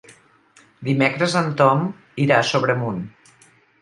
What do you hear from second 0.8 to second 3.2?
Dimecres en Tom irà a Sobremunt.